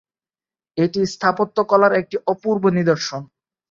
এটি 0.77 1.01
স্থাপত্যকলার 1.13 1.91
একটি 1.93 2.15
অপূর্ব 2.27 2.63
নিদর্শন। 2.77 3.21